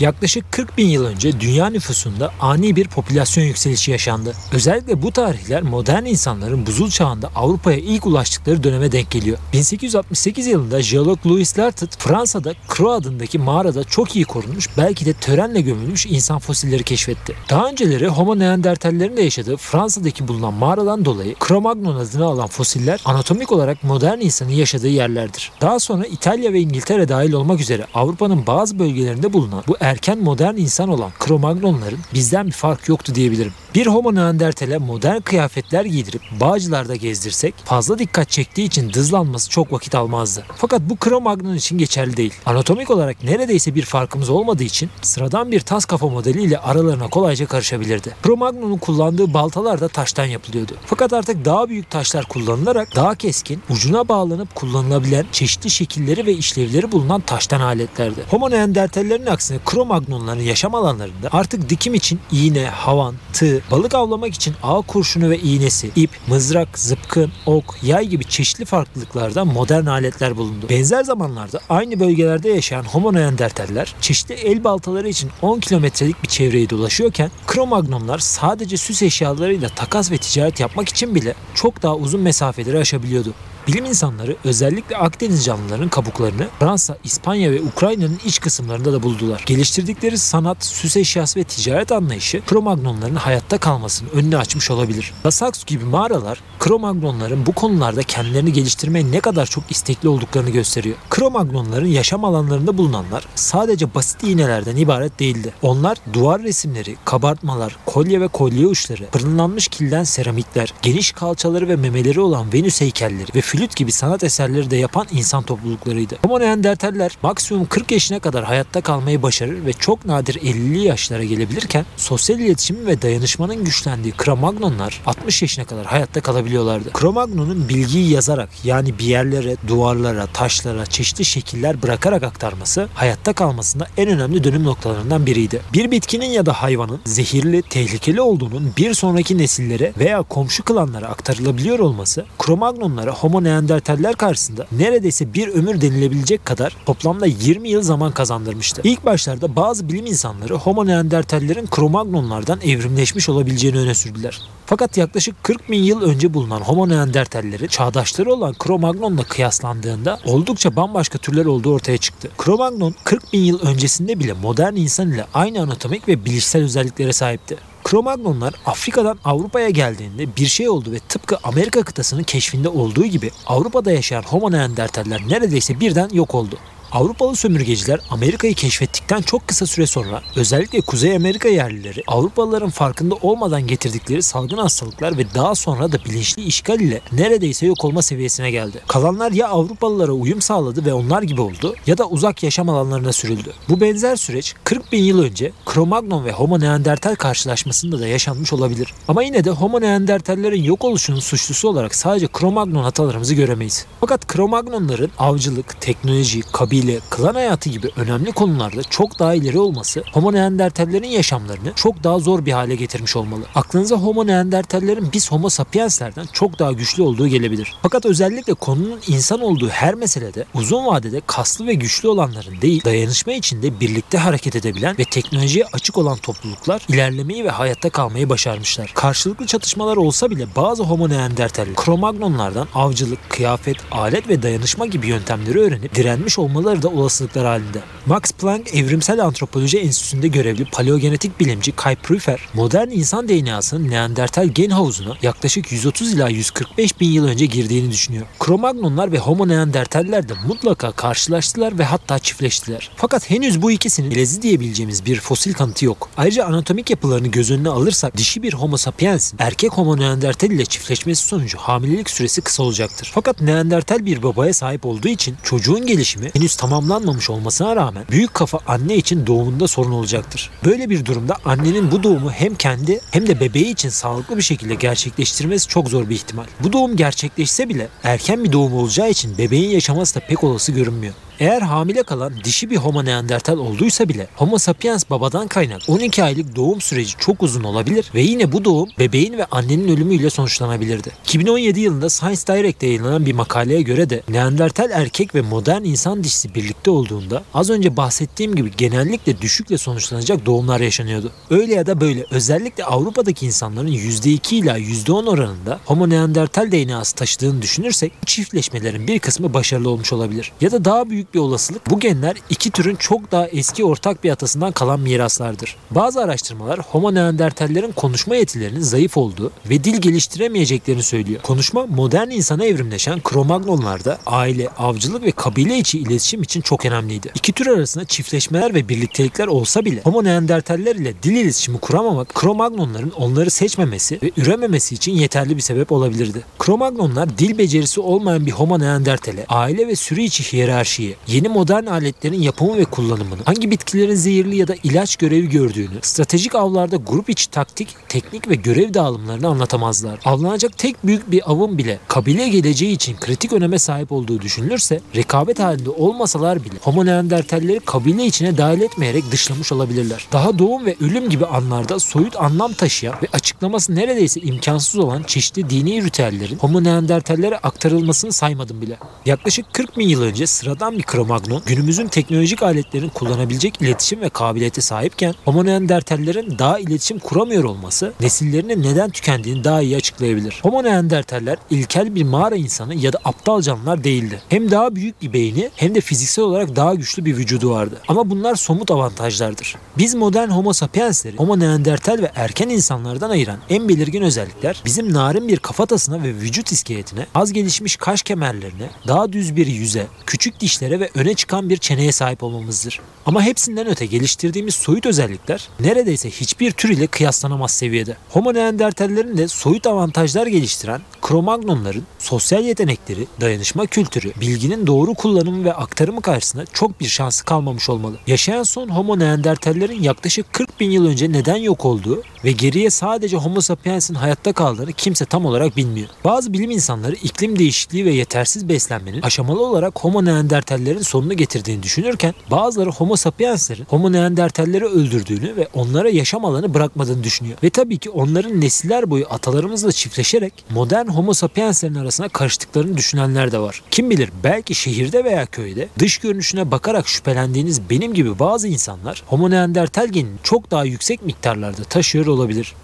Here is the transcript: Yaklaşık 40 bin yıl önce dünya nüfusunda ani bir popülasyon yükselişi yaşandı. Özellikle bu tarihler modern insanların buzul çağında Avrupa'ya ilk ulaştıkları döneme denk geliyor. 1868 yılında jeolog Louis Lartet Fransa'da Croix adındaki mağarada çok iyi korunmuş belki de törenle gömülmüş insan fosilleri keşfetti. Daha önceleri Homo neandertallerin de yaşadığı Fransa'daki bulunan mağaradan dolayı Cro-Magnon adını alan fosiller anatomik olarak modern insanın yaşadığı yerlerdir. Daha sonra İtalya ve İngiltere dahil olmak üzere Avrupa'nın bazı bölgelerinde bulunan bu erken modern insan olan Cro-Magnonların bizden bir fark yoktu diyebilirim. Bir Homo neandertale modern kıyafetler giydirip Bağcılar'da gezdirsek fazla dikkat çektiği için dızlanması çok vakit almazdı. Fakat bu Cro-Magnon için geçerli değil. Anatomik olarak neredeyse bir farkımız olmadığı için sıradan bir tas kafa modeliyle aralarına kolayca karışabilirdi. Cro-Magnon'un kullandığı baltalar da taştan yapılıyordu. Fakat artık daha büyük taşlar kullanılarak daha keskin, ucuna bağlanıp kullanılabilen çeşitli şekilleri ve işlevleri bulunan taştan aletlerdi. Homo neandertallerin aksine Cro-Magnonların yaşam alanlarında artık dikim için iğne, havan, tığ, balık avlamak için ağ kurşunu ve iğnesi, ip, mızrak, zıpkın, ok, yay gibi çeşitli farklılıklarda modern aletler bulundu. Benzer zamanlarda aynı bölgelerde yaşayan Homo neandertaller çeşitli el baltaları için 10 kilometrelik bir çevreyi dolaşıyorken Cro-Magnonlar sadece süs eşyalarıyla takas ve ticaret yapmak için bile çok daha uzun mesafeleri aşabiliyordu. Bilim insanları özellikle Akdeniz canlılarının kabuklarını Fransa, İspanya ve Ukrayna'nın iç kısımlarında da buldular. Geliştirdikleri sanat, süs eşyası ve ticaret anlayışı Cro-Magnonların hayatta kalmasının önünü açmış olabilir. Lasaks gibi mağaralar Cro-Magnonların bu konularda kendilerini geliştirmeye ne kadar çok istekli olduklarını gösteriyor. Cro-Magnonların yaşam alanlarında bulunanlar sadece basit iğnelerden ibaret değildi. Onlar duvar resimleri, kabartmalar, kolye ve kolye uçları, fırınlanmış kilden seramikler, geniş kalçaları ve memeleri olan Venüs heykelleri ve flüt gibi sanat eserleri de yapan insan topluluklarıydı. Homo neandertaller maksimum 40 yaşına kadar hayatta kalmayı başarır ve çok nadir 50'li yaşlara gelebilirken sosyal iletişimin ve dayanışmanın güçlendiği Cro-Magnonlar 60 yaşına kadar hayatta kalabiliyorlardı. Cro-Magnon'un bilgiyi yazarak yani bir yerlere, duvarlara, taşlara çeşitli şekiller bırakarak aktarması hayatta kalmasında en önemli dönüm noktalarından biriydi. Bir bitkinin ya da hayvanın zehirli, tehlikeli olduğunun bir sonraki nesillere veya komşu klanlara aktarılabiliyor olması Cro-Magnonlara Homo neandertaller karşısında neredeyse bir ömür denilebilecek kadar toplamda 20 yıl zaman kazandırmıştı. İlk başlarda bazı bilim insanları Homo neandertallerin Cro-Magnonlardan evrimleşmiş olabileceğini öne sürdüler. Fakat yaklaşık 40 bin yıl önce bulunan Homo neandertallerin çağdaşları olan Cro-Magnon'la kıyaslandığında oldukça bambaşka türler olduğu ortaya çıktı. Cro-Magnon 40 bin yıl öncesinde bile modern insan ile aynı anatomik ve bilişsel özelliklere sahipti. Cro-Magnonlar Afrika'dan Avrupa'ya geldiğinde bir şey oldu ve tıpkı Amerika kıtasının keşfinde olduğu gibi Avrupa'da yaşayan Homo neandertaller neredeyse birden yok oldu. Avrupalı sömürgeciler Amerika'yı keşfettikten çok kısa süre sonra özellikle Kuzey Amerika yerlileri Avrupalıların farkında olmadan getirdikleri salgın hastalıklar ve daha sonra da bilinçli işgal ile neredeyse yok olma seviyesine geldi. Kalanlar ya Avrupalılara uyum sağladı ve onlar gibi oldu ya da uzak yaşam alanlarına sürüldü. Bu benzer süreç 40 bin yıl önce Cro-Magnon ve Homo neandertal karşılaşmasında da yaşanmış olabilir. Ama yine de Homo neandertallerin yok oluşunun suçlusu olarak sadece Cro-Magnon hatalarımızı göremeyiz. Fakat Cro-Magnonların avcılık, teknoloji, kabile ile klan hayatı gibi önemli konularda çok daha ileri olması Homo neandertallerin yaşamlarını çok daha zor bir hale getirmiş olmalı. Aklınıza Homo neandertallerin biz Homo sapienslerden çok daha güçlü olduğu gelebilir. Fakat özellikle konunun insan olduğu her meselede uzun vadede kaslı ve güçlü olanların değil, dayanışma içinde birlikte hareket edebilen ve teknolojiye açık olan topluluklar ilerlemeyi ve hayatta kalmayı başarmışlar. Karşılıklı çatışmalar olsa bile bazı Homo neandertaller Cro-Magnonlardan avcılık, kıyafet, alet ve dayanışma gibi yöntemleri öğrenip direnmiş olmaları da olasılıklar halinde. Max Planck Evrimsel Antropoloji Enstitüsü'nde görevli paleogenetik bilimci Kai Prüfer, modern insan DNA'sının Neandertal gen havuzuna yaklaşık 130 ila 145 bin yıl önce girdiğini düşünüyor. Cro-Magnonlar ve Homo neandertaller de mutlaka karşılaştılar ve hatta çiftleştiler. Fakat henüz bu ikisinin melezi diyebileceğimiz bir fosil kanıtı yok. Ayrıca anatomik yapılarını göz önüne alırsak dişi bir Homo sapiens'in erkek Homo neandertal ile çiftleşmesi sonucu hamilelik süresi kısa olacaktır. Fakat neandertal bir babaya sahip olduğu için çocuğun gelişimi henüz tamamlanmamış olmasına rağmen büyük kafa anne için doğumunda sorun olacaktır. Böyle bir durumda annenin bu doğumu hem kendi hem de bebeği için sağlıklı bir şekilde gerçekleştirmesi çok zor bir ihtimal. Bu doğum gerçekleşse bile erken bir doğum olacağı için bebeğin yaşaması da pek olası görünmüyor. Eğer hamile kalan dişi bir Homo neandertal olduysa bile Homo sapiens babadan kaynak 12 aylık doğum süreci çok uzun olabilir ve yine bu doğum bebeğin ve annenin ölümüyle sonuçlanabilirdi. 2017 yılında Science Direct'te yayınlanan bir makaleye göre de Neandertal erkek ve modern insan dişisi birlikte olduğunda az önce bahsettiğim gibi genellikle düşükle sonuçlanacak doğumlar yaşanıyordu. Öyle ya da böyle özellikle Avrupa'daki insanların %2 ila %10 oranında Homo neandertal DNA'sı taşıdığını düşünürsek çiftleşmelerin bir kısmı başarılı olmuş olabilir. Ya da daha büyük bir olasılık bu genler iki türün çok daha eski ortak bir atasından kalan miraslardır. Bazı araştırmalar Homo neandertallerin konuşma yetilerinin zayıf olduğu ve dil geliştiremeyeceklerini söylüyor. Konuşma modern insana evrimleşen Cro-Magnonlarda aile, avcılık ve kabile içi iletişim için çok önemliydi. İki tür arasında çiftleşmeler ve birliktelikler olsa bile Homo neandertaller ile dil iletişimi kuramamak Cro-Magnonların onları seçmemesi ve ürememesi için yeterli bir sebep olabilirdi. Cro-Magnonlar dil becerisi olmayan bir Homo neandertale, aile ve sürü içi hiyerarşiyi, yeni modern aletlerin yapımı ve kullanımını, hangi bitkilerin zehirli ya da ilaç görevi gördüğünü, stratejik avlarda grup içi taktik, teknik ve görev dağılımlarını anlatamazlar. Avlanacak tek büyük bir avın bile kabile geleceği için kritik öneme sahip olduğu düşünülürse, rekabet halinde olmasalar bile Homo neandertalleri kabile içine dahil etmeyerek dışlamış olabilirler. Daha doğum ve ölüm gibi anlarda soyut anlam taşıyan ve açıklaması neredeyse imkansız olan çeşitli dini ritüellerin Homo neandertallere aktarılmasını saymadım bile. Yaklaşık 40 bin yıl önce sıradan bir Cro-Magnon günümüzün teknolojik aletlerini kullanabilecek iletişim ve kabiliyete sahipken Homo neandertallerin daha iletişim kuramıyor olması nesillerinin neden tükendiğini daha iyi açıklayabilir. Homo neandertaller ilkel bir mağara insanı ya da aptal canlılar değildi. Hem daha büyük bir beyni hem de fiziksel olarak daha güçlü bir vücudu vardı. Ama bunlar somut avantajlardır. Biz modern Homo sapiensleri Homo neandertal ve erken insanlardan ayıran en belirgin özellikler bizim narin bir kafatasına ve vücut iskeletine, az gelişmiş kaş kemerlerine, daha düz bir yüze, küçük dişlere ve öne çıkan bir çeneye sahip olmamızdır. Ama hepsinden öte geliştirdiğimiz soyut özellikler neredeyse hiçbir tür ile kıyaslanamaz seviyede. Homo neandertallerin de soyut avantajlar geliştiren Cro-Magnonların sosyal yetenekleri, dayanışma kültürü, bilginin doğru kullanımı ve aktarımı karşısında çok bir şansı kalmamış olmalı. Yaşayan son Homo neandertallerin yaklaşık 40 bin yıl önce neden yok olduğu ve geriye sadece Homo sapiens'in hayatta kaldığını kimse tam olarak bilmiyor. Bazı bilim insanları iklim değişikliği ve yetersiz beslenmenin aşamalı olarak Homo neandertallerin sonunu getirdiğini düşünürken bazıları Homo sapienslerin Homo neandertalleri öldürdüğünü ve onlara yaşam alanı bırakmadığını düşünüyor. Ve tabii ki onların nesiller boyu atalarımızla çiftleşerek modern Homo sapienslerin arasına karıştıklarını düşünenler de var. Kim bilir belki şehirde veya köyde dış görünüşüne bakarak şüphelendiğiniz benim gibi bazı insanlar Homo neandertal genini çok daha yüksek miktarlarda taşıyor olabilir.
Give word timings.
Yaklaşık 0.00 0.52
40 0.52 0.78
bin 0.78 0.86
yıl 0.86 1.04
önce 1.04 1.40
dünya 1.40 1.70
nüfusunda 1.70 2.30
ani 2.40 2.76
bir 2.76 2.88
popülasyon 2.88 3.44
yükselişi 3.44 3.90
yaşandı. 3.90 4.34
Özellikle 4.52 5.02
bu 5.02 5.12
tarihler 5.12 5.62
modern 5.62 6.04
insanların 6.04 6.66
buzul 6.66 6.90
çağında 6.90 7.30
Avrupa'ya 7.36 7.78
ilk 7.78 8.06
ulaştıkları 8.06 8.62
döneme 8.62 8.92
denk 8.92 9.10
geliyor. 9.10 9.38
1868 9.52 10.46
yılında 10.46 10.82
jeolog 10.82 11.26
Louis 11.26 11.58
Lartet 11.58 11.98
Fransa'da 11.98 12.54
Croix 12.76 13.06
adındaki 13.06 13.38
mağarada 13.38 13.84
çok 13.84 14.16
iyi 14.16 14.24
korunmuş 14.24 14.68
belki 14.78 15.06
de 15.06 15.12
törenle 15.12 15.60
gömülmüş 15.60 16.06
insan 16.06 16.38
fosilleri 16.38 16.82
keşfetti. 16.82 17.34
Daha 17.50 17.68
önceleri 17.68 18.08
Homo 18.08 18.38
neandertallerin 18.38 19.16
de 19.16 19.22
yaşadığı 19.22 19.56
Fransa'daki 19.56 20.28
bulunan 20.28 20.54
mağaradan 20.54 21.04
dolayı 21.04 21.32
Cro-Magnon 21.32 21.96
adını 21.96 22.24
alan 22.24 22.46
fosiller 22.46 23.00
anatomik 23.04 23.52
olarak 23.52 23.84
modern 23.84 24.20
insanın 24.20 24.50
yaşadığı 24.50 24.88
yerlerdir. 24.88 25.52
Daha 25.60 25.80
sonra 25.80 26.06
İtalya 26.06 26.52
ve 26.52 26.60
İngiltere 26.60 27.08
dahil 27.08 27.32
olmak 27.32 27.60
üzere 27.60 27.86
Avrupa'nın 27.94 28.46
bazı 28.46 28.78
bölgelerinde 28.78 29.32
bulunan 29.32 29.64
bu 29.68 29.76
erken 29.90 30.18
modern 30.18 30.56
insan 30.56 30.88
olan 30.88 31.10
Cro-Magnonların 31.20 31.98
bizden 32.14 32.46
bir 32.46 32.52
fark 32.52 32.88
yoktu 32.88 33.14
diyebilirim. 33.14 33.52
Bir 33.74 33.86
Homo 33.86 34.14
neandertale 34.14 34.78
modern 34.78 35.20
kıyafetler 35.20 35.84
giydirip 35.84 36.22
Bağcılar'da 36.40 36.96
gezdirsek 36.96 37.54
fazla 37.64 37.98
dikkat 37.98 38.30
çektiği 38.30 38.64
için 38.64 38.92
dızlanması 38.92 39.50
çok 39.50 39.72
vakit 39.72 39.94
almazdı. 39.94 40.44
Fakat 40.56 40.80
bu 40.80 40.94
Cro-Magnon 40.94 41.56
için 41.56 41.78
geçerli 41.78 42.16
değil. 42.16 42.34
Anatomik 42.46 42.90
olarak 42.90 43.24
neredeyse 43.24 43.74
bir 43.74 43.82
farkımız 43.82 44.30
olmadığı 44.30 44.64
için 44.64 44.90
sıradan 45.02 45.52
bir 45.52 45.60
tas 45.60 45.84
kafa 45.84 46.08
modeliyle 46.08 46.58
aralarına 46.58 47.08
kolayca 47.08 47.46
karışabilirdi. 47.46 48.14
Cro-Magnon'un 48.22 48.78
kullandığı 48.78 49.34
baltalar 49.34 49.80
da 49.80 49.88
taştan 49.88 50.24
yapılıyordu. 50.24 50.72
Fakat 50.86 51.12
artık 51.12 51.44
daha 51.44 51.68
büyük 51.68 51.90
taşlar 51.90 52.24
kullanılarak 52.24 52.96
daha 52.96 53.14
keskin, 53.14 53.62
ucuna 53.70 54.08
bağlanıp 54.08 54.54
kullanılabilen 54.54 55.26
çeşitli 55.32 55.70
şekilleri 55.70 56.26
ve 56.26 56.32
işlevleri 56.32 56.92
bulunan 56.92 57.20
taştan 57.20 57.60
aletlerdi. 57.60 58.20
Homo 58.30 58.50
neandertallerin 58.50 59.26
aksine 59.26 59.58
Cro-Magnonların 59.80 60.42
yaşam 60.42 60.74
alanlarında 60.74 61.28
artık 61.32 61.70
dikim 61.70 61.94
için 61.94 62.20
iğne, 62.32 62.66
havan, 62.66 63.14
tığ, 63.32 63.60
balık 63.70 63.94
avlamak 63.94 64.34
için 64.34 64.54
ağ 64.62 64.80
kurşunu 64.80 65.30
ve 65.30 65.38
iğnesi, 65.38 65.90
ip, 65.96 66.10
mızrak, 66.26 66.78
zıpkın, 66.78 67.32
ok, 67.46 67.76
yay 67.82 68.06
gibi 68.06 68.24
çeşitli 68.24 68.64
farklılıklarda 68.64 69.44
modern 69.44 69.86
aletler 69.86 70.36
bulundu. 70.36 70.66
Benzer 70.70 71.04
zamanlarda 71.04 71.60
aynı 71.68 72.00
bölgelerde 72.00 72.48
yaşayan 72.48 72.82
Homo 72.82 73.12
neandertaller 73.12 73.94
çeşitli 74.00 74.34
el 74.34 74.64
baltaları 74.64 75.08
için 75.08 75.30
10 75.42 75.60
kilometrelik 75.60 76.22
bir 76.22 76.28
çevreyi 76.28 76.70
dolaşıyorken 76.70 77.30
Cro-Magnonlar 77.46 78.20
sadece 78.20 78.76
süs 78.76 79.02
eşyalarıyla 79.02 79.68
takas 79.68 80.10
ve 80.10 80.18
ticaret 80.18 80.60
yapmak 80.60 80.88
için 80.88 81.14
bile 81.14 81.34
çok 81.54 81.82
daha 81.82 81.96
uzun 81.96 82.20
mesafeleri 82.20 82.78
aşabiliyordu. 82.78 83.34
Bilim 83.66 83.84
insanları 83.84 84.36
özellikle 84.44 84.96
Akdeniz 84.96 85.44
canlılarının 85.44 85.88
kabuklarını 85.88 86.46
Fransa, 86.58 86.96
İspanya 87.04 87.52
ve 87.52 87.60
Ukrayna'nın 87.62 88.18
iç 88.24 88.40
kısımlarında 88.40 88.92
da 88.92 89.02
buldular. 89.02 89.42
Geliştirdikleri 89.46 90.18
sanat, 90.18 90.64
süs 90.64 90.96
eşyası 90.96 91.40
ve 91.40 91.44
ticaret 91.44 91.92
anlayışı 91.92 92.42
Cro-Magnonların 92.46 93.14
hayatta 93.14 93.58
kalmasının 93.58 94.10
önünü 94.10 94.36
açmış 94.36 94.70
olabilir. 94.70 95.12
Lasaks 95.26 95.64
gibi 95.64 95.84
mağaralar 95.84 96.42
Cro-Magnonların 96.60 97.46
bu 97.46 97.52
konularda 97.52 98.02
kendilerini 98.02 98.52
geliştirmeye 98.52 99.10
ne 99.12 99.20
kadar 99.20 99.46
çok 99.46 99.70
istekli 99.70 100.08
olduklarını 100.08 100.50
gösteriyor. 100.50 100.96
Cro-Magnonların 101.10 101.86
yaşam 101.86 102.24
alanlarında 102.24 102.78
bulunanlar 102.78 103.26
sadece 103.34 103.94
basit 103.94 104.24
iğnelerden 104.24 104.76
ibaret 104.76 105.20
değildi. 105.20 105.52
Onlar 105.62 105.98
duvar 106.12 106.42
resimleri, 106.42 106.96
kabartmalar, 107.04 107.76
kolye 107.86 108.20
ve 108.20 108.28
kolye 108.28 108.66
uçları, 108.66 109.06
fırınlanmış 109.12 109.68
kilden 109.68 110.04
seramikler, 110.04 110.74
geniş 110.82 111.12
kalçaları 111.12 111.68
ve 111.68 111.76
memeleri 111.76 112.20
olan 112.20 112.52
Venüs 112.52 112.80
heykelleri 112.80 113.34
ve 113.34 113.40
flüt 113.50 113.76
gibi 113.76 113.92
sanat 113.92 114.24
eserleri 114.24 114.70
de 114.70 114.76
yapan 114.76 115.06
insan 115.12 115.42
topluluklarıydı. 115.42 116.16
Homo 116.24 116.40
neandertaller 116.40 117.18
maksimum 117.22 117.66
40 117.66 117.92
yaşına 117.92 118.18
kadar 118.18 118.44
hayatta 118.44 118.80
kalmayı 118.80 119.22
başarır 119.22 119.66
ve 119.66 119.72
çok 119.72 120.04
nadir 120.04 120.34
50'li 120.34 120.78
yaşlara 120.78 121.24
gelebilirken 121.24 121.86
sosyal 121.96 122.38
iletişimin 122.38 122.86
ve 122.86 123.02
dayanışmanın 123.02 123.64
güçlendiği 123.64 124.14
Cro-Magnonlar 124.14 124.92
60 125.06 125.42
yaşına 125.42 125.64
kadar 125.64 125.86
hayatta 125.86 126.20
kalabiliyorlardı. 126.20 126.88
Cro-Magnon'un 126.88 127.68
bilgiyi 127.68 128.10
yazarak 128.10 128.48
yani 128.64 128.98
bir 128.98 129.04
yerlere, 129.04 129.56
duvarlara, 129.68 130.26
taşlara 130.26 130.86
çeşitli 130.86 131.24
şekiller 131.24 131.82
bırakarak 131.82 132.22
aktarması 132.22 132.88
hayatta 132.94 133.32
kalmasında 133.32 133.86
en 133.96 134.08
önemli 134.08 134.44
dönüm 134.44 134.64
noktalarından 134.64 135.26
biriydi. 135.26 135.60
Bir 135.72 135.90
bitkinin 135.90 136.30
ya 136.30 136.46
da 136.46 136.52
hayvanın 136.52 137.00
zehirli, 137.04 137.62
tehlikeli 137.62 138.20
olduğunun 138.20 138.72
bir 138.76 138.94
sonraki 138.94 139.38
nesillere 139.38 139.92
veya 139.98 140.22
komşu 140.22 140.62
klanlara 140.62 141.08
aktarılabiliyor 141.08 141.78
olması 141.78 142.24
Cro-Magnonlara 142.38 143.10
Homo 143.10 143.39
neandertaller 143.44 144.16
karşısında 144.16 144.66
neredeyse 144.72 145.34
bir 145.34 145.48
ömür 145.48 145.80
denilebilecek 145.80 146.46
kadar 146.46 146.76
toplamda 146.86 147.26
20 147.26 147.68
yıl 147.68 147.82
zaman 147.82 148.12
kazandırmıştı. 148.12 148.80
İlk 148.84 149.04
başlarda 149.04 149.56
bazı 149.56 149.88
bilim 149.88 150.06
insanları 150.06 150.54
Homo 150.54 150.86
neandertallerin 150.86 151.66
Cro-Magnonlardan 151.66 152.60
evrimleşmiş 152.60 153.28
olabileceğini 153.28 153.78
öne 153.78 153.94
sürdüler. 153.94 154.40
Fakat 154.66 154.96
yaklaşık 154.96 155.44
40 155.44 155.70
bin 155.70 155.82
yıl 155.82 156.02
önce 156.02 156.34
bulunan 156.34 156.60
Homo 156.60 156.88
neandertallerin 156.88 157.66
çağdaşları 157.66 158.32
olan 158.32 158.52
Cro-Magnon'la 158.52 159.24
kıyaslandığında 159.24 160.18
oldukça 160.24 160.76
bambaşka 160.76 161.18
türler 161.18 161.44
olduğu 161.44 161.74
ortaya 161.74 161.98
çıktı. 161.98 162.28
Cro-Magnon 162.38 162.94
40 163.04 163.32
bin 163.32 163.40
yıl 163.40 163.60
öncesinde 163.60 164.20
bile 164.20 164.32
modern 164.32 164.76
insan 164.76 165.10
ile 165.10 165.26
aynı 165.34 165.62
anatomik 165.62 166.08
ve 166.08 166.24
bilişsel 166.24 166.62
özelliklere 166.62 167.12
sahipti. 167.12 167.69
Cro-Magnonlar 167.84 168.54
Afrika'dan 168.66 169.18
Avrupa'ya 169.24 169.70
geldiğinde 169.70 170.36
bir 170.36 170.46
şey 170.46 170.68
oldu 170.68 170.92
ve 170.92 170.98
tıpkı 170.98 171.38
Amerika 171.44 171.82
kıtasının 171.82 172.22
keşfinde 172.22 172.68
olduğu 172.68 173.06
gibi 173.06 173.30
Avrupa'da 173.46 173.92
yaşayan 173.92 174.22
Homo 174.22 174.52
neandertaller 174.52 175.20
neredeyse 175.28 175.80
birden 175.80 176.08
yok 176.12 176.34
oldu. 176.34 176.56
Avrupalı 176.92 177.36
sömürgeciler 177.36 178.00
Amerika'yı 178.10 178.54
keşfettikten 178.54 179.22
çok 179.22 179.48
kısa 179.48 179.66
süre 179.66 179.86
sonra 179.86 180.22
özellikle 180.36 180.80
Kuzey 180.80 181.16
Amerika 181.16 181.48
yerlileri 181.48 182.02
Avrupalıların 182.06 182.70
farkında 182.70 183.14
olmadan 183.14 183.66
getirdikleri 183.66 184.22
salgın 184.22 184.56
hastalıklar 184.56 185.18
ve 185.18 185.34
daha 185.34 185.54
sonra 185.54 185.92
da 185.92 186.04
bilinçli 186.04 186.42
işgal 186.42 186.80
ile 186.80 187.00
neredeyse 187.12 187.66
yok 187.66 187.84
olma 187.84 188.02
seviyesine 188.02 188.50
geldi. 188.50 188.80
Kalanlar 188.88 189.32
ya 189.32 189.48
Avrupalılara 189.48 190.12
uyum 190.12 190.40
sağladı 190.40 190.84
ve 190.84 190.94
onlar 190.94 191.22
gibi 191.22 191.40
oldu 191.40 191.74
ya 191.86 191.98
da 191.98 192.08
uzak 192.08 192.42
yaşam 192.42 192.68
alanlarına 192.68 193.12
sürüldü. 193.12 193.52
Bu 193.68 193.80
benzer 193.80 194.16
süreç 194.16 194.54
40 194.64 194.92
bin 194.92 195.04
yıl 195.04 195.22
önce 195.22 195.52
Cro-Magnon 195.66 196.24
ve 196.24 196.32
Homo 196.32 196.60
neandertal 196.60 197.14
karşılaşmasında 197.14 198.00
da 198.00 198.06
yaşanmış 198.06 198.52
olabilir. 198.52 198.94
Ama 199.08 199.22
yine 199.22 199.44
de 199.44 199.50
Homo 199.50 199.80
neandertallerin 199.80 200.62
yok 200.62 200.84
oluşunun 200.84 201.20
suçlusu 201.20 201.68
olarak 201.68 201.94
sadece 201.94 202.26
Cro-Magnon 202.26 202.82
hatalarımızı 202.82 203.34
göremeyiz. 203.34 203.86
Fakat 204.00 204.24
Cro-Magnonların 204.24 205.10
avcılık, 205.18 205.80
teknoloji, 205.80 206.40
kabile 206.52 206.79
ile 206.80 207.00
klan 207.10 207.34
hayatı 207.34 207.70
gibi 207.70 207.90
önemli 207.96 208.32
konularda 208.32 208.82
çok 208.82 209.18
daha 209.18 209.34
ileri 209.34 209.58
olması 209.58 210.02
Homo 210.12 210.32
neandertallerin 210.32 211.08
yaşamlarını 211.08 211.72
çok 211.76 212.04
daha 212.04 212.18
zor 212.18 212.46
bir 212.46 212.52
hale 212.52 212.74
getirmiş 212.74 213.16
olmalı. 213.16 213.42
Aklınıza 213.54 213.96
Homo 213.96 214.26
neandertallerin 214.26 215.08
biz 215.12 215.32
Homo 215.32 215.48
sapienslerden 215.48 216.26
çok 216.32 216.58
daha 216.58 216.72
güçlü 216.72 217.02
olduğu 217.02 217.28
gelebilir. 217.28 217.74
Fakat 217.82 218.06
özellikle 218.06 218.54
konunun 218.54 219.00
insan 219.08 219.40
olduğu 219.40 219.68
her 219.68 219.94
meselede 219.94 220.44
uzun 220.54 220.86
vadede 220.86 221.20
kaslı 221.26 221.66
ve 221.66 221.74
güçlü 221.74 222.08
olanların 222.08 222.60
değil, 222.62 222.84
dayanışma 222.84 223.32
içinde 223.32 223.80
birlikte 223.80 224.18
hareket 224.18 224.56
edebilen 224.56 224.98
ve 224.98 225.04
teknolojiye 225.04 225.64
açık 225.72 225.98
olan 225.98 226.16
topluluklar 226.16 226.86
ilerlemeyi 226.88 227.44
ve 227.44 227.50
hayatta 227.50 227.90
kalmayı 227.90 228.28
başarmışlar. 228.28 228.92
Karşılıklı 228.94 229.46
çatışmalar 229.46 229.96
olsa 229.96 230.30
bile 230.30 230.46
bazı 230.56 230.82
Homo 230.82 231.08
neandertaller 231.08 231.74
Cro-Magnonlardan 231.74 232.66
avcılık, 232.74 233.30
kıyafet, 233.30 233.76
alet 233.90 234.28
ve 234.28 234.42
dayanışma 234.42 234.86
gibi 234.86 235.06
yöntemleri 235.06 235.58
öğrenip 235.58 235.94
direnmiş 235.94 236.38
olmaları 236.70 236.82
da 236.82 236.88
olasılıklar 236.88 237.46
halinde. 237.46 237.78
Max 238.06 238.22
Planck 238.22 238.74
Evrimsel 238.74 239.24
Antropoloji 239.24 239.78
Enstitüsü'nde 239.78 240.28
görevli 240.28 240.64
paleogenetik 240.64 241.40
bilimci 241.40 241.72
Kai 241.72 241.96
Prüfer, 241.96 242.40
modern 242.54 242.90
insan 242.90 243.28
DNA'sının 243.28 243.90
Neandertal 243.90 244.48
gen 244.48 244.70
havuzuna 244.70 245.14
yaklaşık 245.22 245.72
130 245.72 246.12
ila 246.12 246.28
145 246.28 247.00
bin 247.00 247.08
yıl 247.08 247.26
önce 247.26 247.46
girdiğini 247.46 247.90
düşünüyor. 247.90 248.26
Cro-Magnonlar 248.40 249.12
ve 249.12 249.18
Homo 249.18 249.48
neandertaller 249.48 250.28
de 250.28 250.32
mutlaka 250.46 250.92
karşılaştılar 250.92 251.78
ve 251.78 251.84
hatta 251.84 252.18
çiftleştiler. 252.18 252.90
Fakat 252.96 253.30
henüz 253.30 253.62
bu 253.62 253.70
ikisinin 253.70 254.08
melezi 254.08 254.42
diyebileceğimiz 254.42 255.04
bir 255.04 255.20
fosil 255.20 255.54
kanıtı 255.54 255.84
yok. 255.84 256.08
Ayrıca 256.16 256.44
anatomik 256.44 256.90
yapılarını 256.90 257.28
göz 257.28 257.50
önüne 257.50 257.68
alırsak 257.68 258.16
dişi 258.16 258.42
bir 258.42 258.52
Homo 258.52 258.76
sapiens'in 258.76 259.36
erkek 259.38 259.72
Homo 259.72 259.96
neandertal 259.96 260.50
ile 260.50 260.64
çiftleşmesi 260.64 261.26
sonucu 261.26 261.58
hamilelik 261.58 262.10
süresi 262.10 262.40
kısa 262.40 262.62
olacaktır. 262.62 263.10
Fakat 263.14 263.40
neandertal 263.40 264.06
bir 264.06 264.22
babaya 264.22 264.54
sahip 264.54 264.86
olduğu 264.86 265.08
için 265.08 265.36
çocuğun 265.42 265.86
gelişimi 265.86 266.30
henüz 266.34 266.56
tamamlanmamış 266.60 267.30
olmasına 267.30 267.76
rağmen 267.76 268.04
büyük 268.10 268.34
kafa 268.34 268.58
anne 268.66 268.96
için 268.96 269.26
doğumunda 269.26 269.68
sorun 269.68 269.92
olacaktır. 269.92 270.50
Böyle 270.64 270.90
bir 270.90 271.04
durumda 271.04 271.36
annenin 271.44 271.90
bu 271.90 272.02
doğumu 272.02 272.30
hem 272.30 272.54
kendi 272.54 273.00
hem 273.10 273.26
de 273.26 273.40
bebeği 273.40 273.72
için 273.72 273.88
sağlıklı 273.88 274.36
bir 274.36 274.42
şekilde 274.42 274.74
gerçekleştirmesi 274.74 275.68
çok 275.68 275.88
zor 275.88 276.08
bir 276.08 276.14
ihtimal. 276.14 276.44
Bu 276.60 276.72
doğum 276.72 276.96
gerçekleşse 276.96 277.68
bile 277.68 277.88
erken 278.04 278.44
bir 278.44 278.52
doğum 278.52 278.74
olacağı 278.74 279.10
için 279.10 279.38
bebeğin 279.38 279.70
yaşaması 279.70 280.14
da 280.14 280.20
pek 280.26 280.44
olası 280.44 280.72
görünmüyor. 280.72 281.14
Eğer 281.40 281.62
hamile 281.62 282.02
kalan 282.02 282.32
dişi 282.44 282.70
bir 282.70 282.76
Homo 282.76 283.04
neandertal 283.04 283.58
olduysa 283.58 284.08
bile 284.08 284.26
Homo 284.36 284.58
sapiens 284.58 285.04
babadan 285.10 285.48
kaynak 285.48 285.82
12 285.88 286.24
aylık 286.24 286.56
doğum 286.56 286.80
süreci 286.80 287.16
çok 287.18 287.42
uzun 287.42 287.64
olabilir 287.64 288.10
ve 288.14 288.20
yine 288.20 288.52
bu 288.52 288.64
doğum 288.64 288.88
bebeğin 288.98 289.38
ve 289.38 289.44
annenin 289.44 289.88
ölümüyle 289.88 290.30
sonuçlanabilirdi. 290.30 291.10
2017 291.24 291.80
yılında 291.80 292.10
Science 292.10 292.46
Direct'te 292.46 292.86
yayınlanan 292.86 293.26
bir 293.26 293.32
makaleye 293.32 293.82
göre 293.82 294.10
de 294.10 294.22
Neandertal 294.28 294.90
erkek 294.90 295.34
ve 295.34 295.40
modern 295.40 295.84
insan 295.84 296.24
dişisi 296.24 296.49
birlikte 296.54 296.90
olduğunda 296.90 297.42
az 297.54 297.70
önce 297.70 297.96
bahsettiğim 297.96 298.54
gibi 298.54 298.70
genellikle 298.76 299.40
düşükle 299.40 299.78
sonuçlanacak 299.78 300.46
doğumlar 300.46 300.80
yaşanıyordu. 300.80 301.32
Öyle 301.50 301.74
ya 301.74 301.86
da 301.86 302.00
böyle 302.00 302.24
özellikle 302.30 302.84
Avrupa'daki 302.84 303.46
insanların 303.46 303.88
%2 303.88 304.54
ila 304.54 304.78
%10 304.78 305.28
oranında 305.28 305.80
Homo 305.84 306.10
neandertal 306.10 306.72
DNA'sı 306.72 307.14
taşıdığını 307.14 307.62
düşünürsek 307.62 308.12
çiftleşmelerin 308.26 309.06
bir 309.06 309.18
kısmı 309.18 309.54
başarılı 309.54 309.90
olmuş 309.90 310.12
olabilir. 310.12 310.52
Ya 310.60 310.70
da 310.70 310.84
daha 310.84 311.10
büyük 311.10 311.34
bir 311.34 311.38
olasılık 311.38 311.90
bu 311.90 312.00
genler 312.00 312.36
iki 312.50 312.70
türün 312.70 312.96
çok 312.96 313.32
daha 313.32 313.48
eski 313.48 313.84
ortak 313.84 314.24
bir 314.24 314.30
atasından 314.30 314.72
kalan 314.72 315.00
miraslardır. 315.00 315.76
Bazı 315.90 316.20
araştırmalar 316.20 316.78
Homo 316.78 317.14
neandertallerin 317.14 317.92
konuşma 317.92 318.36
yetilerinin 318.36 318.80
zayıf 318.80 319.16
olduğu 319.16 319.52
ve 319.70 319.84
dil 319.84 320.00
geliştiremeyeceklerini 320.00 321.02
söylüyor. 321.02 321.42
Konuşma 321.42 321.86
modern 321.86 322.30
insana 322.30 322.64
evrimleşen 322.64 323.18
Cro-Magnonlarda 323.18 324.18
aile, 324.26 324.68
avcılık 324.68 325.22
ve 325.22 325.32
kabile 325.32 325.78
içi 325.78 325.98
iletişim 325.98 326.39
için 326.42 326.60
çok 326.60 326.86
önemliydi. 326.86 327.32
İki 327.34 327.52
tür 327.52 327.66
arasında 327.66 328.04
çiftleşmeler 328.04 328.74
ve 328.74 328.88
birliktelikler 328.88 329.46
olsa 329.46 329.84
bile 329.84 330.00
Homo 330.02 330.24
neandertaller 330.24 330.96
ile 330.96 331.14
dil 331.22 331.36
iletişimi 331.36 331.78
kuramamak 331.78 332.28
Cro-Magnonların 332.28 333.12
onları 333.12 333.50
seçmemesi 333.50 334.18
ve 334.22 334.30
ürememesi 334.36 334.94
için 334.94 335.12
yeterli 335.12 335.56
bir 335.56 335.62
sebep 335.62 335.92
olabilirdi. 335.92 336.44
Cro-Magnonlar 336.58 337.38
dil 337.38 337.58
becerisi 337.58 338.00
olmayan 338.00 338.46
bir 338.46 338.50
Homo 338.50 338.78
neandertale, 338.78 339.46
aile 339.48 339.86
ve 339.86 339.96
sürü 339.96 340.22
içi 340.22 340.52
hiyerarşiyi, 340.52 341.16
yeni 341.26 341.48
modern 341.48 341.86
aletlerin 341.86 342.42
yapımı 342.42 342.76
ve 342.76 342.84
kullanımını, 342.84 343.40
hangi 343.44 343.70
bitkilerin 343.70 344.14
zehirli 344.14 344.56
ya 344.56 344.68
da 344.68 344.74
ilaç 344.82 345.16
görevi 345.16 345.48
gördüğünü, 345.48 345.98
stratejik 346.02 346.54
avlarda 346.54 346.96
grup 346.96 347.30
içi 347.30 347.50
taktik, 347.50 347.88
teknik 348.08 348.48
ve 348.48 348.54
görev 348.54 348.94
dağılımlarını 348.94 349.48
anlatamazlar. 349.48 350.18
Avlanacak 350.24 350.78
tek 350.78 351.06
büyük 351.06 351.30
bir 351.30 351.50
avın 351.50 351.78
bile 351.78 351.98
kabile 352.08 352.48
geleceği 352.48 352.92
için 352.92 353.16
kritik 353.16 353.52
öneme 353.52 353.78
sahip 353.78 354.12
olduğu 354.12 354.40
düşünülürse, 354.40 355.00
rekabet 355.16 355.58
halinde 355.58 355.90
olmasalar 356.30 356.64
bile 356.64 356.74
Homo 356.80 357.06
neandertalleri 357.06 357.80
kabile 357.80 358.26
içine 358.26 358.58
dahil 358.58 358.80
etmeyerek 358.80 359.24
dışlamış 359.32 359.72
olabilirler. 359.72 360.26
Daha 360.32 360.58
doğum 360.58 360.86
ve 360.86 360.96
ölüm 361.00 361.30
gibi 361.30 361.46
anlarda 361.46 361.98
soyut 361.98 362.36
anlam 362.36 362.72
taşıyan 362.72 363.14
ve 363.22 363.26
açıklaması 363.32 363.94
neredeyse 363.94 364.40
imkansız 364.40 365.00
olan 365.00 365.22
çeşitli 365.22 365.70
dini 365.70 366.04
ritüellerin 366.04 366.56
Homo 366.56 366.84
neandertallere 366.84 367.58
aktarılmasını 367.58 368.32
saymadım 368.32 368.82
bile. 368.82 368.98
Yaklaşık 369.26 369.74
40 369.74 369.98
bin 369.98 370.08
yıl 370.08 370.22
önce 370.22 370.46
sıradan 370.46 370.98
bir 370.98 371.02
Cro-Magnon 371.02 371.62
günümüzün 371.66 372.08
teknolojik 372.08 372.62
aletlerini 372.62 373.10
kullanabilecek 373.10 373.82
iletişim 373.82 374.20
ve 374.20 374.28
kabiliyete 374.28 374.80
sahipken 374.80 375.34
Homo 375.44 375.64
neandertallerin 375.64 376.58
daha 376.58 376.78
iletişim 376.78 377.18
kuramıyor 377.18 377.64
olması 377.64 378.12
nesillerinin 378.20 378.82
neden 378.82 379.10
tükendiğini 379.10 379.64
daha 379.64 379.82
iyi 379.82 379.96
açıklayabilir. 379.96 380.60
Homo 380.62 380.84
neandertaller 380.84 381.58
ilkel 381.70 382.14
bir 382.14 382.22
mağara 382.22 382.56
insanı 382.56 382.94
ya 382.94 383.12
da 383.12 383.18
aptal 383.24 383.62
canlılar 383.62 384.04
değildi. 384.04 384.42
Hem 384.48 384.70
daha 384.70 384.96
büyük 384.96 385.22
bir 385.22 385.32
beyni 385.32 385.70
hem 385.76 385.94
de 385.94 386.00
fiziksel 386.10 386.44
olarak 386.44 386.76
daha 386.76 386.94
güçlü 386.94 387.24
bir 387.24 387.36
vücudu 387.36 387.70
vardı. 387.70 388.00
Ama 388.08 388.30
bunlar 388.30 388.54
somut 388.54 388.90
avantajlardır. 388.90 389.76
Biz 389.98 390.14
modern 390.14 390.48
Homo 390.48 390.72
sapiensleri 390.72 391.36
Homo 391.36 391.58
neandertal 391.58 392.18
ve 392.18 392.32
erken 392.34 392.68
insanlardan 392.68 393.30
ayıran 393.30 393.58
en 393.68 393.88
belirgin 393.88 394.22
özellikler 394.22 394.82
bizim 394.84 395.12
narin 395.12 395.48
bir 395.48 395.58
kafatasına 395.58 396.22
ve 396.22 396.28
vücut 396.28 396.72
iskeletine, 396.72 397.26
az 397.34 397.52
gelişmiş 397.52 397.96
kaş 397.96 398.22
kemerlerine, 398.22 398.90
daha 399.06 399.32
düz 399.32 399.56
bir 399.56 399.66
yüze, 399.66 400.06
küçük 400.26 400.60
dişlere 400.60 401.00
ve 401.00 401.10
öne 401.14 401.34
çıkan 401.34 401.70
bir 401.70 401.76
çeneye 401.76 402.12
sahip 402.12 402.42
olmamızdır. 402.42 403.00
Ama 403.26 403.42
hepsinden 403.42 403.86
öte 403.86 404.06
geliştirdiğimiz 404.06 404.74
soyut 404.74 405.06
özellikler 405.06 405.68
neredeyse 405.80 406.30
hiçbir 406.30 406.70
tür 406.70 406.88
ile 406.88 407.06
kıyaslanamaz 407.06 407.70
seviyede. 407.70 408.16
Homo 408.30 408.54
neandertallerin 408.54 409.36
de 409.36 409.48
soyut 409.48 409.86
avantajlar 409.86 410.46
geliştiren 410.46 411.00
Cro-Magnonların 411.22 412.02
sosyal 412.18 412.64
yetenekleri, 412.64 413.26
dayanışma 413.40 413.86
kültürü, 413.86 414.32
bilginin 414.40 414.86
doğru 414.86 415.14
kullanımı 415.14 415.64
ve 415.64 415.74
aktarımı 416.00 416.22
karşısında 416.22 416.66
çok 416.66 417.00
bir 417.00 417.06
şansı 417.06 417.44
kalmamış 417.44 417.90
olmalı. 417.90 418.16
Yaşayan 418.26 418.62
son 418.62 418.88
Homo 418.88 419.18
neandertallerin 419.18 420.02
yaklaşık 420.02 420.52
40 420.52 420.80
bin 420.80 420.90
yıl 420.90 421.06
önce 421.06 421.32
neden 421.32 421.56
yok 421.56 421.84
olduğu 421.84 422.22
ve 422.44 422.52
geriye 422.52 422.90
sadece 422.90 423.36
Homo 423.36 423.60
sapiens'in 423.60 424.14
hayatta 424.14 424.52
kaldığını 424.52 424.92
kimse 424.92 425.24
tam 425.24 425.44
olarak 425.46 425.76
bilmiyor. 425.76 426.08
Bazı 426.24 426.52
bilim 426.52 426.70
insanları 426.70 427.14
iklim 427.14 427.58
değişikliği 427.58 428.04
ve 428.04 428.10
yetersiz 428.10 428.68
beslenmenin 428.68 429.22
aşamalı 429.22 429.66
olarak 429.66 429.98
Homo 430.00 430.24
neandertallerin 430.24 431.02
sonunu 431.02 431.34
getirdiğini 431.34 431.82
düşünürken 431.82 432.34
bazıları 432.50 432.90
Homo 432.90 433.16
sapienslerin 433.16 433.84
Homo 433.88 434.12
neandertalleri 434.12 434.84
öldürdüğünü 434.84 435.56
ve 435.56 435.68
onlara 435.74 436.08
yaşam 436.10 436.44
alanı 436.44 436.74
bırakmadığını 436.74 437.24
düşünüyor. 437.24 437.58
Ve 437.62 437.70
tabii 437.70 437.98
ki 437.98 438.10
onların 438.10 438.60
nesiller 438.60 439.10
boyu 439.10 439.26
atalarımızla 439.30 439.92
çiftleşerek 439.92 440.52
modern 440.70 441.06
Homo 441.06 441.34
sapienslerin 441.34 441.94
arasına 441.94 442.28
karıştıklarını 442.28 442.96
düşünenler 442.96 443.52
de 443.52 443.58
var. 443.58 443.82
Kim 443.90 444.10
bilir 444.10 444.30
belki 444.44 444.74
şehirde 444.74 445.24
veya 445.24 445.46
köyde 445.46 445.88
dış 445.98 446.18
görünüşüne 446.18 446.70
bakarak 446.70 447.08
şüphelendiğiniz 447.08 447.90
benim 447.90 448.14
gibi 448.14 448.38
bazı 448.38 448.68
insanlar 448.68 449.22
Homo 449.26 449.50
neandertal 449.50 450.08
genini 450.08 450.36
çok 450.42 450.70
daha 450.70 450.84
yüksek 450.84 451.26
miktarlarda 451.26 451.84
taşıyor 451.84 452.26
olabilir. 452.30 452.74